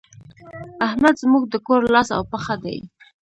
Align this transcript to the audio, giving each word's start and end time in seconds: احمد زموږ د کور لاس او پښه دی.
احمد 0.87 1.15
زموږ 1.23 1.43
د 1.49 1.55
کور 1.65 1.81
لاس 1.93 2.09
او 2.17 2.21
پښه 2.31 2.55
دی. 2.63 2.77